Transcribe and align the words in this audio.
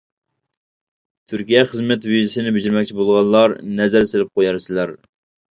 تۈركىيە 1.33 1.61
خىزمەت 1.73 2.07
ۋىزىسىنى 2.13 2.53
بېجىرمەكچى 2.57 2.97
بولغانلار 3.03 3.55
نەزەر 3.81 4.11
سېلىپ 4.15 4.33
قۇيارسىلەر. 4.41 4.97